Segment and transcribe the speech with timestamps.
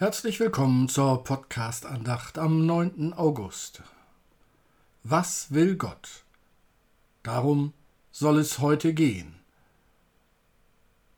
[0.00, 3.14] Herzlich willkommen zur Podcast-Andacht am 9.
[3.14, 3.82] August.
[5.02, 6.22] Was will Gott?
[7.24, 7.72] Darum
[8.12, 9.34] soll es heute gehen.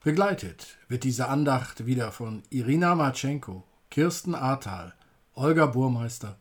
[0.02, 4.94] Begleitet wird diese Andacht wieder von Irina Matschenko, Kirsten Ahrtal,
[5.34, 6.38] Olga Burmeister,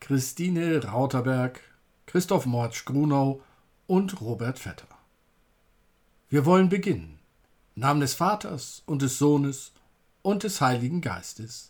[0.00, 1.62] Christine Rauterberg,
[2.04, 3.40] Christoph Mortsch-Grunau
[3.86, 4.98] und Robert Vetter.
[6.28, 7.18] Wir wollen beginnen.
[7.74, 9.72] Im Namen des Vaters und des Sohnes
[10.20, 11.69] und des Heiligen Geistes.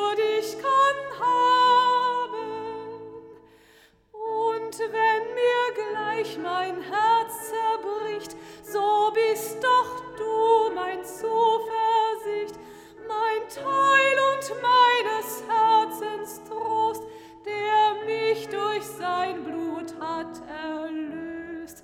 [14.61, 17.03] meines Herzens Trost,
[17.45, 21.83] der mich durch sein Blut hat erlöst.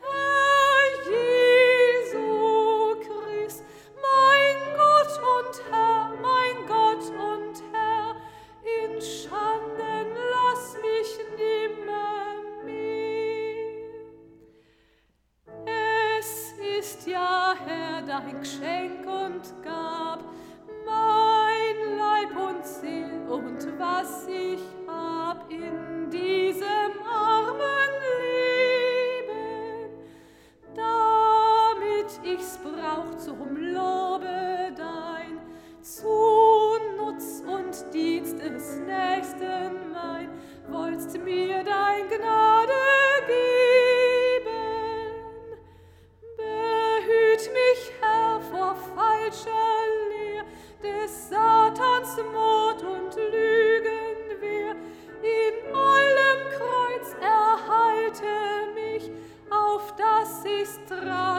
[0.00, 3.64] Herr Jesu Christ,
[4.00, 8.16] mein Gott und Herr, mein Gott und Herr,
[8.62, 12.82] in Schanden lass mich nimmer mehr.
[16.18, 20.20] Es ist ja, Herr, dein Geschenk und Gab,
[20.84, 21.31] mein
[22.22, 27.92] Leib und Seel und was ich hab in diesem armen
[29.26, 29.90] Leben,
[30.74, 35.40] damit ich's brauch zum Lobe dein,
[35.80, 36.06] zu
[36.96, 40.28] Nutz und Dienst des Nächsten mein,
[40.68, 42.61] wollst mir dein Gnade
[61.04, 61.31] Sarah.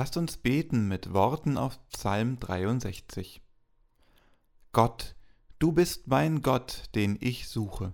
[0.00, 3.42] Lasst uns beten mit Worten auf Psalm 63.
[4.72, 5.14] Gott,
[5.58, 7.92] du bist mein Gott, den ich suche.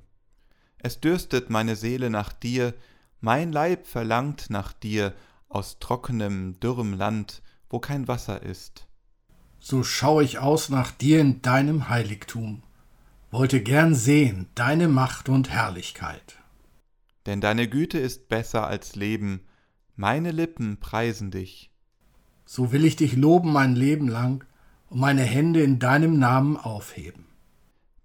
[0.79, 2.75] Es dürstet meine Seele nach dir,
[3.21, 5.15] mein Leib verlangt nach dir
[5.49, 8.87] aus trockenem, dürrem Land, wo kein Wasser ist.
[9.59, 12.63] So schau ich aus nach dir in deinem Heiligtum,
[13.33, 16.39] wollte gern sehen deine Macht und Herrlichkeit.
[17.27, 19.41] Denn deine Güte ist besser als Leben,
[19.97, 21.73] meine Lippen preisen dich
[22.47, 24.45] so will ich dich loben mein Leben lang
[24.89, 27.27] und meine Hände in deinem Namen aufheben.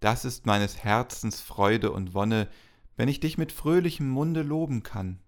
[0.01, 2.49] Das ist meines Herzens Freude und Wonne,
[2.97, 5.19] wenn ich dich mit fröhlichem Munde loben kann.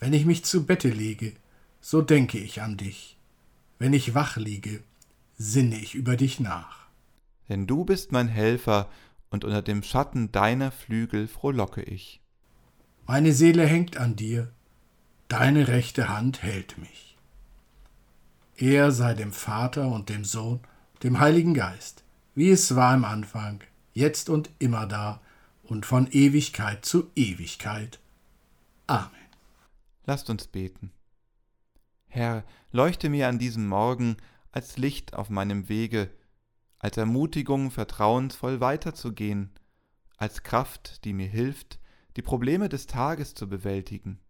[0.00, 1.32] Wenn ich mich zu Bette lege,
[1.80, 3.16] so denke ich an dich.
[3.78, 4.82] Wenn ich wach liege,
[5.38, 6.88] sinne ich über dich nach.
[7.48, 8.90] Denn du bist mein Helfer,
[9.30, 12.20] und unter dem Schatten deiner Flügel frohlocke ich.
[13.04, 14.52] Meine Seele hängt an dir,
[15.26, 17.13] deine rechte Hand hält mich.
[18.56, 20.60] Er sei dem Vater und dem Sohn,
[21.02, 22.04] dem Heiligen Geist,
[22.34, 23.62] wie es war im Anfang,
[23.92, 25.20] jetzt und immer da
[25.64, 27.98] und von Ewigkeit zu Ewigkeit.
[28.86, 29.10] Amen.
[30.06, 30.92] Lasst uns beten.
[32.06, 34.18] Herr, leuchte mir an diesem Morgen
[34.52, 36.10] als Licht auf meinem Wege,
[36.78, 39.50] als Ermutigung, vertrauensvoll weiterzugehen,
[40.16, 41.80] als Kraft, die mir hilft,
[42.16, 44.20] die Probleme des Tages zu bewältigen.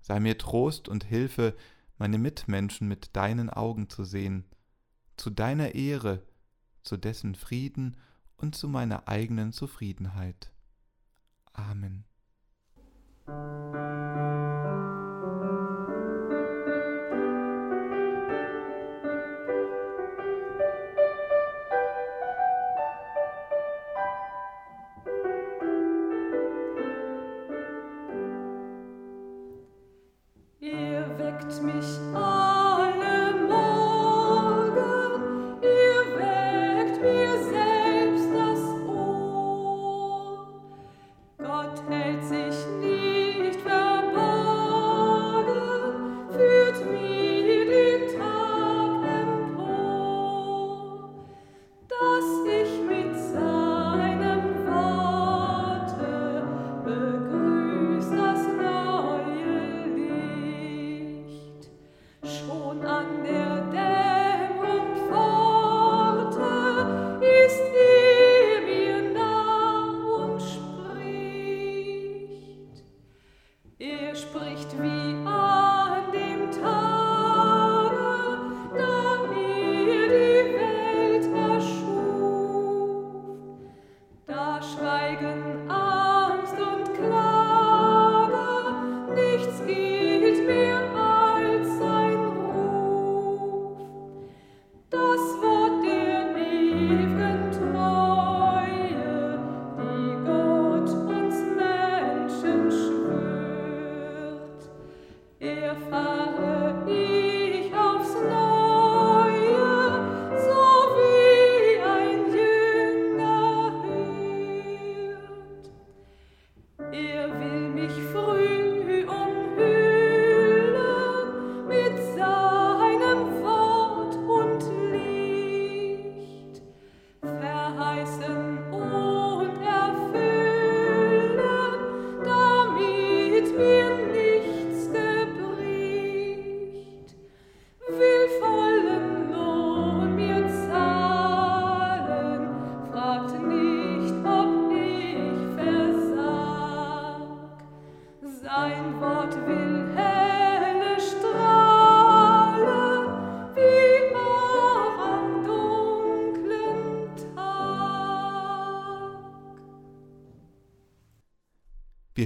[0.00, 1.54] Sei mir Trost und Hilfe,
[1.98, 4.44] meine Mitmenschen mit deinen Augen zu sehen,
[5.16, 6.22] zu deiner Ehre,
[6.82, 7.96] zu dessen Frieden
[8.36, 10.52] und zu meiner eigenen Zufriedenheit.
[11.52, 12.04] Amen.
[73.78, 75.05] Er spricht wie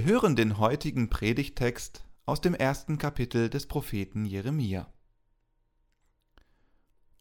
[0.01, 4.91] Wir hören den heutigen Predigtext aus dem ersten Kapitel des Propheten Jeremia.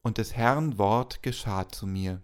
[0.00, 2.22] Und des Herrn Wort geschah zu mir.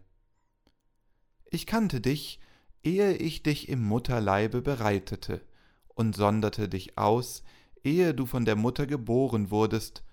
[1.51, 2.41] Ich kannte dich,
[2.83, 5.47] ehe ich dich im Mutterleibe bereitete,
[5.89, 7.43] und sonderte dich aus,
[7.85, 10.05] ehe du von der Mutter geboren wurdest,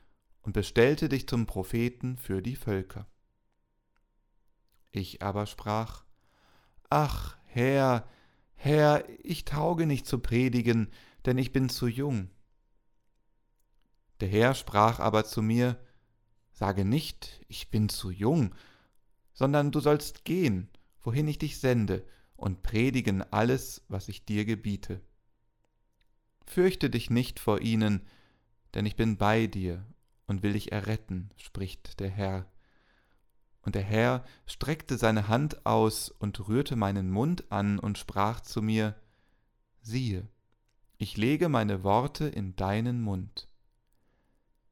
[0.42, 3.08] und bestellte dich zum Propheten für die Völker.
[4.92, 6.04] Ich aber sprach,
[6.90, 8.06] Ach, Herr,
[8.65, 10.88] Herr, ich tauge nicht zu predigen,
[11.25, 12.29] denn ich bin zu jung.
[14.22, 15.77] Der Herr sprach aber zu mir,
[16.53, 18.55] Sage nicht, ich bin zu jung,
[19.34, 20.70] sondern du sollst gehen,
[21.01, 25.01] wohin ich dich sende, und predigen alles, was ich dir gebiete.
[26.46, 28.08] Fürchte dich nicht vor ihnen,
[28.75, 29.86] denn ich bin bei dir
[30.25, 32.50] und will dich erretten, spricht der Herr.
[33.63, 38.62] Und der Herr streckte seine Hand aus und rührte meinen Mund an und sprach zu
[38.62, 38.96] mir,
[39.82, 40.27] siehe,
[40.98, 43.48] ich lege meine Worte in deinen Mund.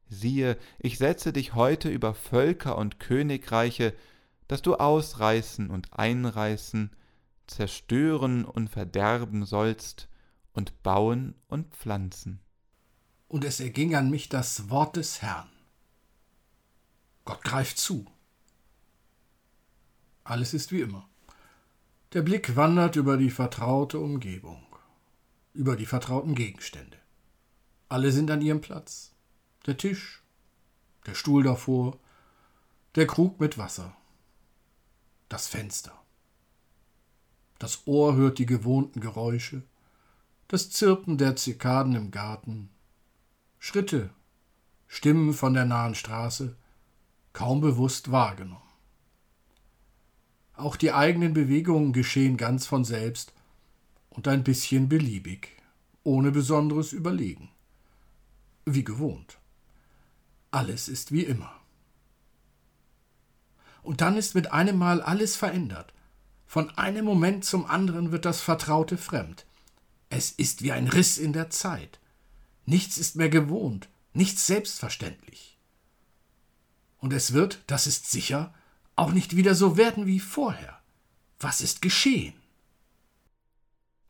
[0.08, 3.94] Siehe, ich setze dich heute über Völker und Königreiche,
[4.46, 6.94] dass du ausreißen und einreißen,
[7.46, 10.08] zerstören und verderben sollst
[10.52, 12.40] und bauen und pflanzen.
[13.28, 15.48] Und es erging an mich das Wort des Herrn.
[17.24, 18.06] Gott greift zu.
[20.24, 21.08] Alles ist wie immer.
[22.12, 24.64] Der Blick wandert über die vertraute Umgebung,
[25.54, 26.98] über die vertrauten Gegenstände.
[27.88, 29.12] Alle sind an ihrem Platz.
[29.66, 30.22] Der Tisch,
[31.06, 31.98] der Stuhl davor,
[32.94, 33.96] der Krug mit Wasser,
[35.28, 35.92] das Fenster.
[37.58, 39.62] Das Ohr hört die gewohnten Geräusche,
[40.48, 42.70] das Zirpen der Zikaden im Garten,
[43.58, 44.10] Schritte,
[44.86, 46.56] Stimmen von der nahen Straße,
[47.32, 48.71] kaum bewusst wahrgenommen.
[50.62, 53.32] Auch die eigenen Bewegungen geschehen ganz von selbst
[54.10, 55.48] und ein bisschen beliebig,
[56.04, 57.50] ohne besonderes Überlegen.
[58.64, 59.38] Wie gewohnt.
[60.52, 61.52] Alles ist wie immer.
[63.82, 65.92] Und dann ist mit einem Mal alles verändert.
[66.46, 69.46] Von einem Moment zum anderen wird das Vertraute fremd.
[70.10, 71.98] Es ist wie ein Riss in der Zeit.
[72.66, 75.58] Nichts ist mehr gewohnt, nichts selbstverständlich.
[76.98, 78.54] Und es wird, das ist sicher,
[78.96, 80.78] auch nicht wieder so werden wie vorher.
[81.38, 82.34] Was ist geschehen?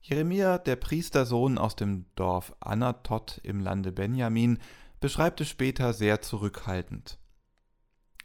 [0.01, 4.59] Jeremia, der Priestersohn aus dem Dorf Anatot im Lande Benjamin,
[5.01, 7.19] beschreibt es später sehr zurückhaltend.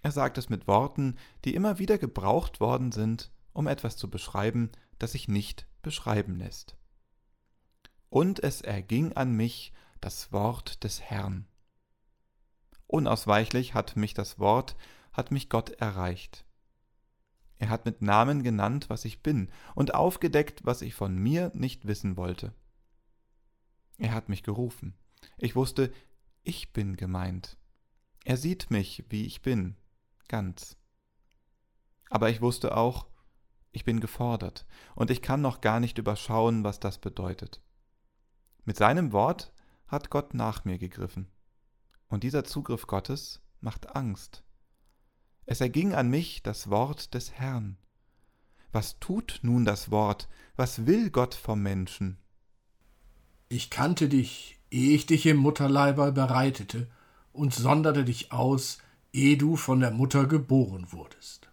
[0.01, 4.71] Er sagt es mit Worten, die immer wieder gebraucht worden sind, um etwas zu beschreiben,
[4.99, 6.75] das sich nicht beschreiben lässt.
[8.09, 11.47] Und es erging an mich das Wort des Herrn.
[12.87, 14.75] Unausweichlich hat mich das Wort,
[15.11, 16.45] hat mich Gott erreicht.
[17.59, 21.87] Er hat mit Namen genannt, was ich bin, und aufgedeckt, was ich von mir nicht
[21.87, 22.53] wissen wollte.
[23.97, 24.95] Er hat mich gerufen.
[25.37, 25.91] Ich wusste,
[26.43, 27.57] ich bin gemeint.
[28.23, 29.75] Er sieht mich, wie ich bin,
[30.27, 30.77] ganz.
[32.09, 33.07] Aber ich wusste auch,
[33.71, 37.61] ich bin gefordert, und ich kann noch gar nicht überschauen, was das bedeutet.
[38.65, 39.53] Mit seinem Wort
[39.87, 41.31] hat Gott nach mir gegriffen.
[42.07, 44.43] Und dieser Zugriff Gottes macht Angst.
[45.47, 47.77] Es erging an mich das Wort des Herrn.
[48.73, 50.27] Was tut nun das Wort?
[50.57, 52.17] Was will Gott vom Menschen?
[53.47, 56.89] Ich kannte dich, ehe ich dich im Mutterleibe bereitete,
[57.31, 58.79] und sonderte dich aus,
[59.13, 61.49] ehe du von der Mutter geboren wurdest.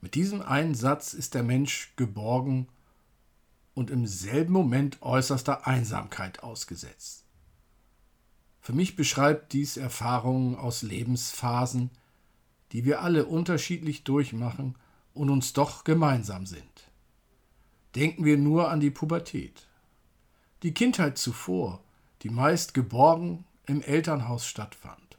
[0.00, 2.66] Mit diesem einen Satz ist der Mensch geborgen
[3.74, 7.27] und im selben Moment äußerster Einsamkeit ausgesetzt.
[8.68, 11.88] Für mich beschreibt dies Erfahrungen aus Lebensphasen,
[12.72, 14.74] die wir alle unterschiedlich durchmachen
[15.14, 16.90] und uns doch gemeinsam sind.
[17.94, 19.66] Denken wir nur an die Pubertät.
[20.62, 21.82] Die Kindheit zuvor,
[22.20, 25.16] die meist geborgen im Elternhaus stattfand.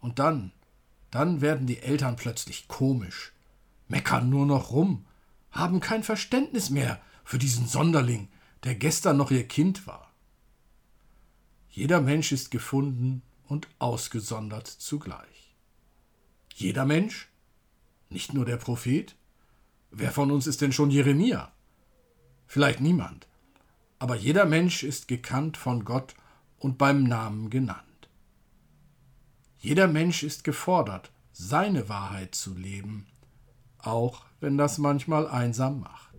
[0.00, 0.50] Und dann,
[1.12, 3.30] dann werden die Eltern plötzlich komisch,
[3.86, 5.04] meckern nur noch rum,
[5.52, 8.26] haben kein Verständnis mehr für diesen Sonderling,
[8.64, 10.11] der gestern noch ihr Kind war.
[11.74, 15.56] Jeder Mensch ist gefunden und ausgesondert zugleich.
[16.54, 17.30] Jeder Mensch?
[18.10, 19.16] Nicht nur der Prophet?
[19.90, 21.50] Wer von uns ist denn schon Jeremia?
[22.46, 23.26] Vielleicht niemand.
[23.98, 26.14] Aber jeder Mensch ist gekannt von Gott
[26.58, 28.10] und beim Namen genannt.
[29.56, 33.06] Jeder Mensch ist gefordert, seine Wahrheit zu leben,
[33.78, 36.16] auch wenn das manchmal einsam macht.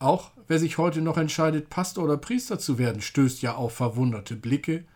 [0.00, 4.34] Auch wer sich heute noch entscheidet, Pastor oder Priester zu werden, stößt ja auf verwunderte
[4.34, 4.86] Blicke,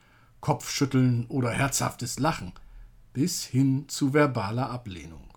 [0.41, 2.53] Kopfschütteln oder herzhaftes Lachen,
[3.13, 5.29] bis hin zu verbaler Ablehnung.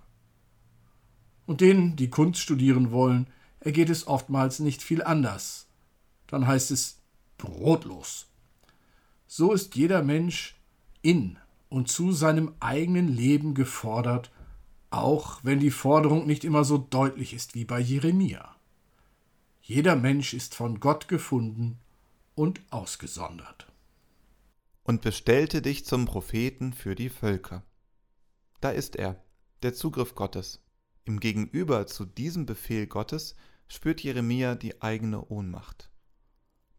[1.45, 3.27] Und denen, die Kunst studieren wollen,
[3.59, 5.67] ergeht es oftmals nicht viel anders.
[6.27, 6.99] Dann heißt es
[7.37, 8.27] brotlos.
[9.27, 10.55] So ist jeder Mensch
[11.01, 14.31] in und zu seinem eigenen Leben gefordert,
[14.91, 18.56] auch wenn die Forderung nicht immer so deutlich ist wie bei Jeremia.
[19.69, 21.77] Jeder Mensch ist von Gott gefunden
[22.35, 23.67] und ausgesondert.
[24.83, 27.63] Und bestellte dich zum Propheten für die Völker.
[28.61, 29.21] Da ist er,
[29.63, 30.63] der Zugriff Gottes.
[31.03, 33.35] Im Gegenüber zu diesem Befehl Gottes
[33.67, 35.91] spürt Jeremia die eigene Ohnmacht.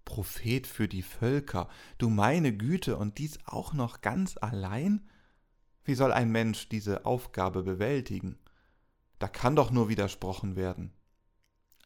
[0.07, 1.68] Prophet für die Völker,
[1.99, 5.07] du meine Güte, und dies auch noch ganz allein?
[5.85, 8.38] Wie soll ein Mensch diese Aufgabe bewältigen?
[9.18, 10.95] Da kann doch nur widersprochen werden.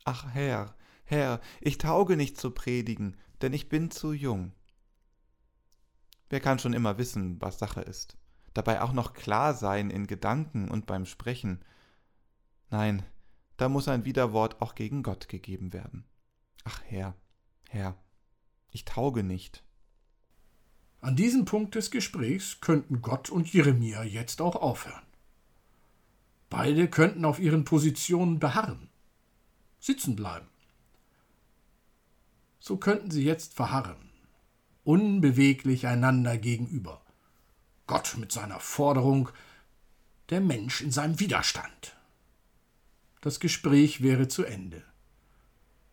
[0.05, 4.53] Ach Herr, Herr, ich tauge nicht zu predigen, denn ich bin zu jung.
[6.31, 8.17] Wer kann schon immer wissen, was Sache ist?
[8.55, 11.65] Dabei auch noch klar sein in Gedanken und beim Sprechen.
[12.71, 13.03] Nein,
[13.57, 16.05] da muss ein Widerwort auch gegen Gott gegeben werden.
[16.65, 17.15] Ach Herr,
[17.69, 17.97] Herr,
[18.71, 19.65] ich tauge nicht.
[21.01, 25.03] An diesem Punkt des Gesprächs könnten Gott und Jeremia jetzt auch aufhören.
[26.49, 28.89] Beide könnten auf ihren Positionen beharren,
[29.81, 30.52] sitzen bleiben
[32.63, 34.13] so könnten sie jetzt verharren,
[34.85, 37.03] unbeweglich einander gegenüber.
[37.89, 39.31] Gott mit seiner Forderung,
[40.31, 41.97] der Mensch in seinem Widerstand.
[43.21, 44.85] Das Gespräch wäre zu Ende.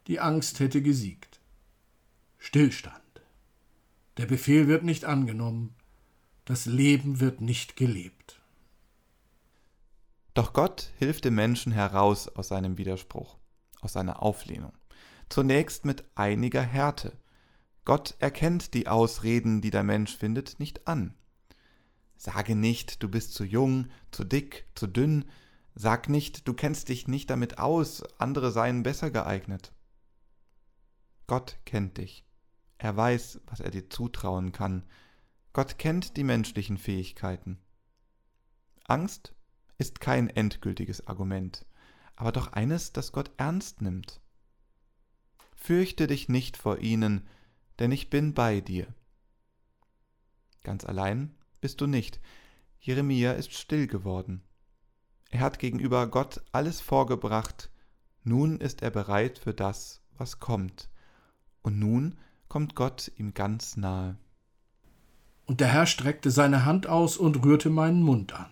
[0.06, 1.40] Die Angst hätte gesiegt.
[2.38, 3.02] Stillstand.
[4.18, 5.74] Der Befehl wird nicht angenommen,
[6.46, 8.40] das Leben wird nicht gelebt.
[10.36, 13.40] Doch Gott hilft dem Menschen heraus aus seinem Widerspruch,
[13.82, 14.74] aus seiner Auflehnung.
[15.30, 17.18] Zunächst mit einiger Härte.
[17.86, 21.16] Gott erkennt die Ausreden, die der Mensch findet, nicht an.
[22.18, 25.26] Sage nicht, du bist zu jung, zu dick, zu dünn.
[25.74, 29.72] Sag nicht, du kennst dich nicht damit aus, andere seien besser geeignet.
[31.28, 32.26] Gott kennt dich.
[32.78, 34.84] Er weiß, was er dir zutrauen kann.
[35.54, 37.60] Gott kennt die menschlichen Fähigkeiten.
[38.86, 39.34] Angst
[39.78, 41.66] ist kein endgültiges Argument,
[42.16, 44.20] aber doch eines, das Gott ernst nimmt.
[45.60, 47.28] Fürchte dich nicht vor ihnen,
[47.80, 48.88] denn ich bin bei dir.
[50.64, 52.20] Ganz allein bist du nicht.
[52.80, 54.42] Jeremia ist still geworden.
[55.30, 57.70] Er hat gegenüber Gott alles vorgebracht,
[58.24, 60.90] nun ist er bereit für das, was kommt.
[61.62, 62.18] Und nun
[62.48, 64.18] kommt Gott ihm ganz nahe.
[65.46, 68.50] Und der Herr streckte seine Hand aus und rührte meinen Mund an.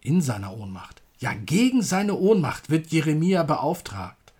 [0.00, 4.32] In seiner Ohnmacht, ja gegen seine Ohnmacht wird Jeremia beauftragt,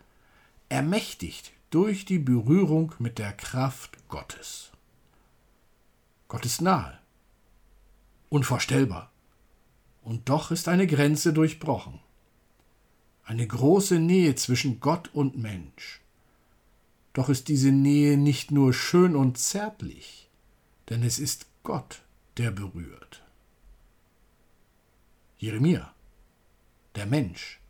[0.68, 4.70] ermächtigt durch die Berührung mit der Kraft Gottes.
[6.26, 6.98] Gott ist nahe,
[8.30, 9.10] unvorstellbar,
[10.02, 12.00] und doch ist eine Grenze durchbrochen.
[13.24, 16.00] Eine große Nähe zwischen Gott und Mensch.
[17.12, 20.28] Doch ist diese Nähe nicht nur schön und zärtlich,
[20.88, 22.02] denn es ist Gott,
[22.38, 23.22] der berührt.
[25.38, 25.92] Jeremia,
[26.94, 27.60] der Mensch,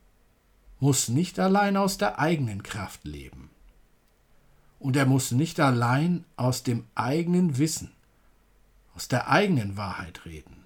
[0.78, 3.50] muss nicht allein aus der eigenen Kraft leben.
[4.78, 7.92] Und er muss nicht allein aus dem eigenen Wissen,
[8.94, 10.64] aus der eigenen Wahrheit reden.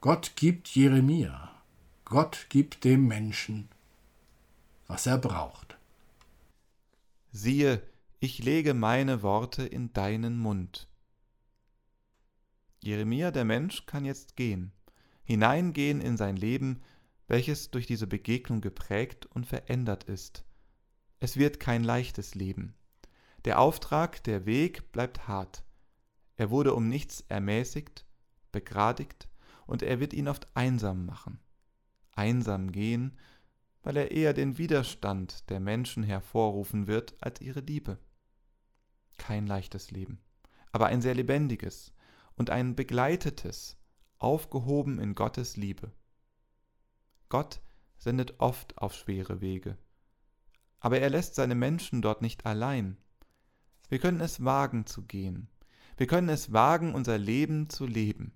[0.00, 1.50] Gott gibt Jeremia,
[2.04, 3.68] Gott gibt dem Menschen,
[4.86, 5.76] was er braucht
[7.36, 7.82] siehe,
[8.18, 10.88] ich lege meine Worte in deinen Mund.
[12.82, 14.72] Jeremia der Mensch kann jetzt gehen,
[15.24, 16.82] hineingehen in sein Leben,
[17.28, 20.44] welches durch diese Begegnung geprägt und verändert ist.
[21.18, 22.74] Es wird kein leichtes Leben.
[23.44, 25.64] Der Auftrag, der Weg bleibt hart.
[26.36, 28.04] Er wurde um nichts ermäßigt,
[28.52, 29.28] begradigt,
[29.66, 31.40] und er wird ihn oft einsam machen.
[32.12, 33.18] Einsam gehen,
[33.82, 37.98] weil er eher den Widerstand der Menschen hervorrufen wird als ihre Liebe.
[39.16, 40.20] Kein leichtes Leben,
[40.72, 41.92] aber ein sehr lebendiges
[42.34, 43.76] und ein begleitetes,
[44.18, 45.92] aufgehoben in Gottes Liebe.
[47.28, 47.60] Gott
[47.98, 49.78] sendet oft auf schwere Wege,
[50.80, 52.96] aber er lässt seine Menschen dort nicht allein.
[53.88, 55.48] Wir können es wagen zu gehen,
[55.96, 58.32] wir können es wagen, unser Leben zu leben,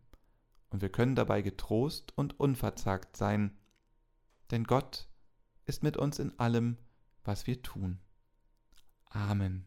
[0.70, 3.56] und wir können dabei getrost und unverzagt sein,
[4.50, 5.08] denn Gott
[5.66, 6.78] ist mit uns in allem,
[7.24, 8.00] was wir tun.
[9.10, 9.66] Amen.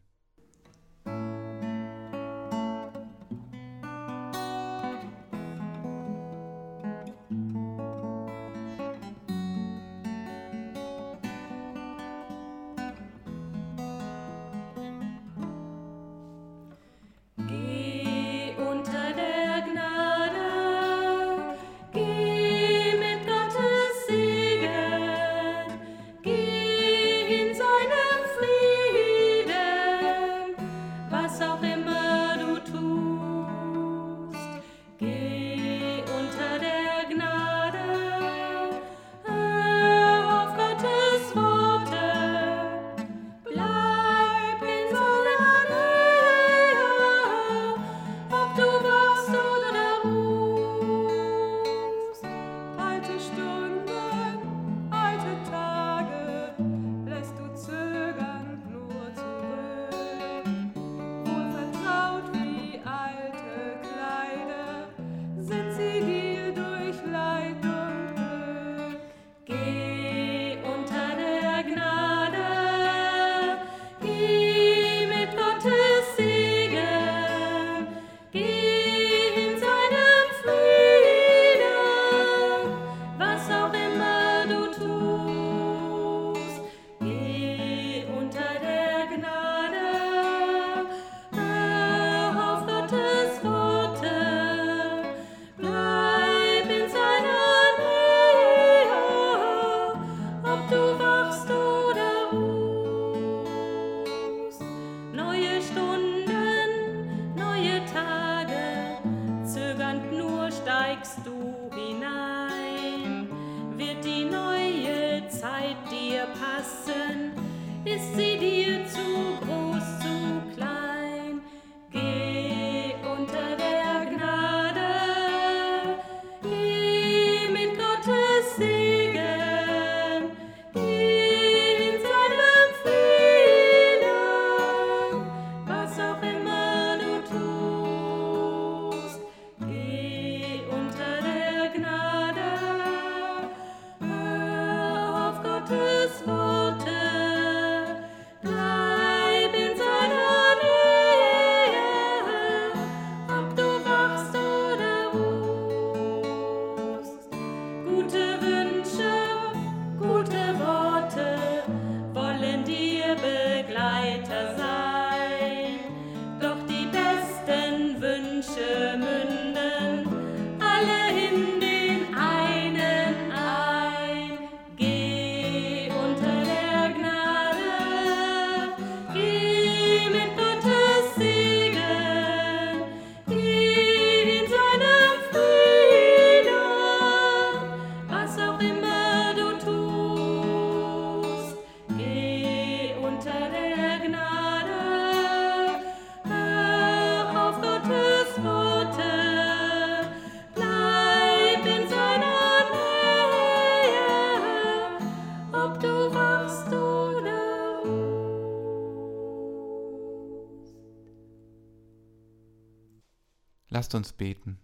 [213.73, 214.59] Lasst uns beten.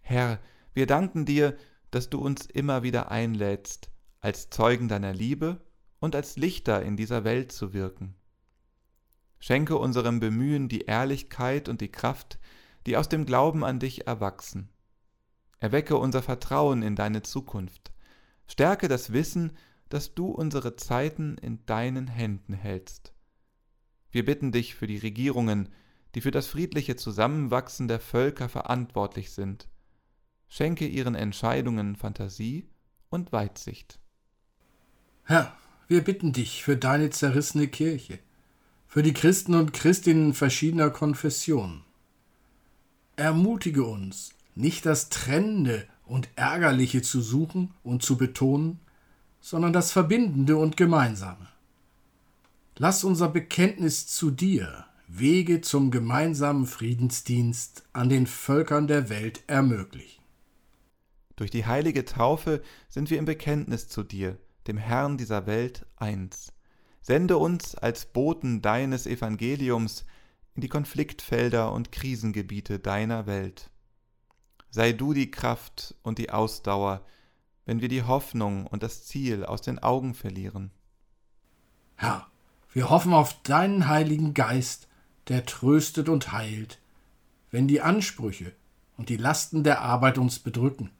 [0.00, 0.40] Herr,
[0.72, 1.58] wir danken dir,
[1.90, 3.90] dass du uns immer wieder einlädst,
[4.22, 5.60] als Zeugen deiner Liebe
[6.00, 8.14] und als Lichter in dieser Welt zu wirken.
[9.40, 12.38] Schenke unserem Bemühen die Ehrlichkeit und die Kraft,
[12.86, 14.70] die aus dem Glauben an dich erwachsen.
[15.58, 17.92] Erwecke unser Vertrauen in deine Zukunft.
[18.46, 19.52] Stärke das Wissen,
[19.90, 23.12] dass du unsere Zeiten in deinen Händen hältst.
[24.10, 25.68] Wir bitten dich für die Regierungen,
[26.14, 29.68] die für das friedliche Zusammenwachsen der Völker verantwortlich sind.
[30.48, 32.68] Schenke ihren Entscheidungen Fantasie
[33.10, 33.98] und Weitsicht.
[35.24, 35.56] Herr,
[35.88, 38.18] wir bitten dich für deine zerrissene Kirche,
[38.86, 41.82] für die Christen und Christinnen verschiedener Konfessionen.
[43.16, 48.80] Ermutige uns, nicht das Trennende und Ärgerliche zu suchen und zu betonen,
[49.40, 51.48] sondern das Verbindende und Gemeinsame.
[52.76, 60.24] Lass unser Bekenntnis zu dir, Wege zum gemeinsamen Friedensdienst an den Völkern der Welt ermöglichen.
[61.36, 66.52] Durch die heilige Taufe sind wir im Bekenntnis zu dir, dem Herrn dieser Welt, eins.
[67.00, 70.04] Sende uns als Boten deines Evangeliums
[70.56, 73.70] in die Konfliktfelder und Krisengebiete deiner Welt.
[74.70, 77.06] Sei du die Kraft und die Ausdauer,
[77.66, 80.72] wenn wir die Hoffnung und das Ziel aus den Augen verlieren.
[81.94, 82.26] Herr,
[82.72, 84.88] wir hoffen auf deinen Heiligen Geist,
[85.28, 86.78] der tröstet und heilt,
[87.50, 88.52] wenn die Ansprüche
[88.96, 90.90] und die Lasten der Arbeit uns bedrücken,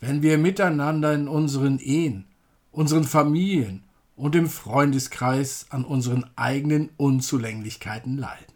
[0.00, 2.26] wenn wir miteinander in unseren Ehen,
[2.70, 3.84] unseren Familien
[4.16, 8.54] und im Freundeskreis an unseren eigenen Unzulänglichkeiten leiden.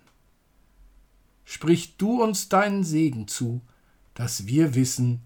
[1.44, 3.60] Sprich du uns deinen Segen zu,
[4.14, 5.20] dass wir wissen,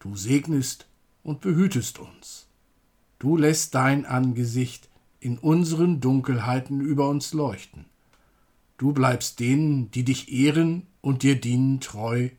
[0.00, 0.88] du segnest
[1.22, 2.48] und behütest uns.
[3.18, 4.88] Du lässt dein Angesicht
[5.20, 7.86] in unseren Dunkelheiten über uns leuchten
[8.76, 12.30] Du bleibst denen, die dich ehren und dir dienen, treu,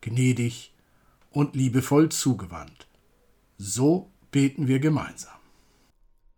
[0.00, 0.72] gnädig
[1.30, 2.86] und liebevoll zugewandt.
[3.58, 5.36] So beten wir gemeinsam.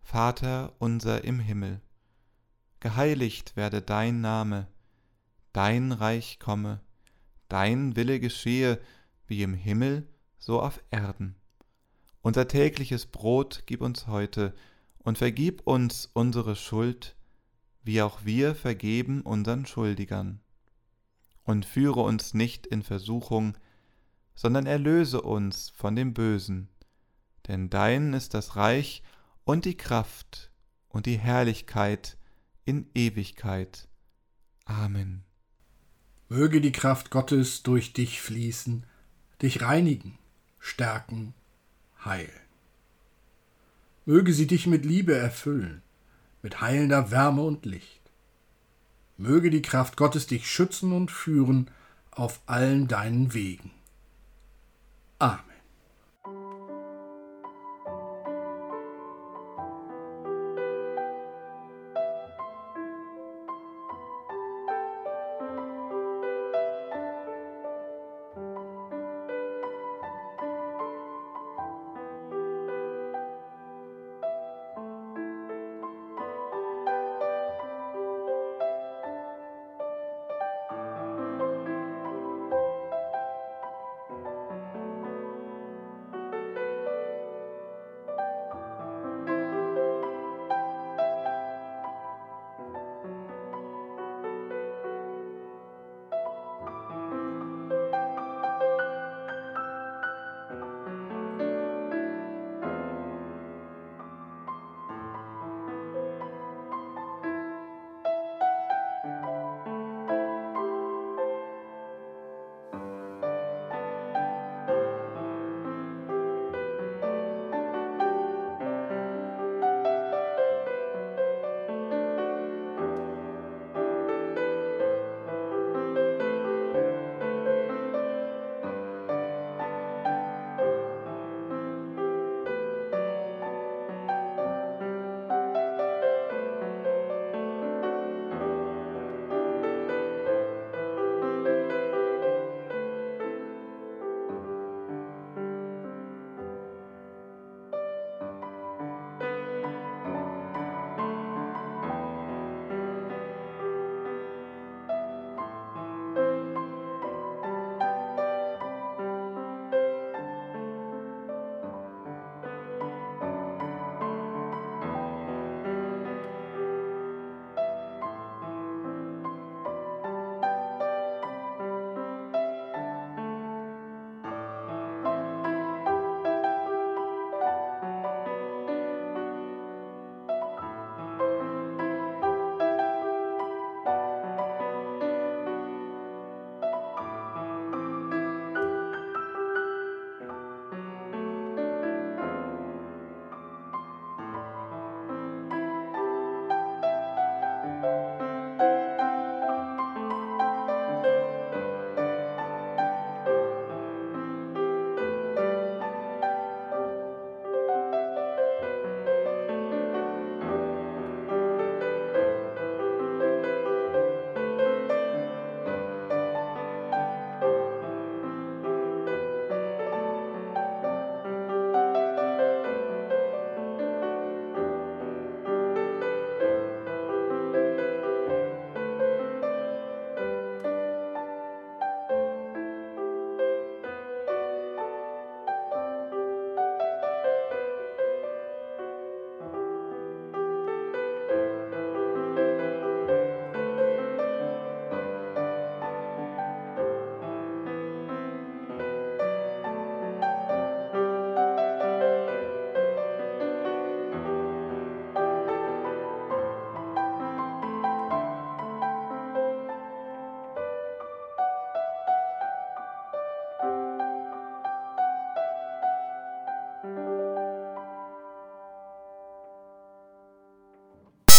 [0.01, 1.81] Vater unser im Himmel,
[2.79, 4.67] geheiligt werde dein Name,
[5.53, 6.81] dein Reich komme,
[7.47, 8.79] dein Wille geschehe,
[9.27, 11.35] wie im Himmel, so auf Erden.
[12.21, 14.53] Unser tägliches Brot gib uns heute
[14.99, 17.15] und vergib uns unsere Schuld,
[17.89, 20.41] wie auch wir vergeben unseren Schuldigern.
[21.43, 23.57] Und führe uns nicht in Versuchung,
[24.35, 26.69] sondern erlöse uns von dem Bösen,
[27.47, 29.01] denn dein ist das Reich
[29.43, 30.51] und die Kraft
[30.87, 32.15] und die Herrlichkeit
[32.63, 33.87] in Ewigkeit.
[34.65, 35.23] Amen.
[36.27, 38.85] Möge die Kraft Gottes durch dich fließen,
[39.41, 40.19] dich reinigen,
[40.59, 41.33] stärken,
[42.05, 42.29] heilen.
[44.05, 45.81] Möge sie dich mit Liebe erfüllen,
[46.41, 48.01] mit heilender Wärme und Licht.
[49.17, 51.69] Möge die Kraft Gottes dich schützen und führen
[52.11, 53.71] auf allen deinen Wegen.
[55.19, 55.48] Amen.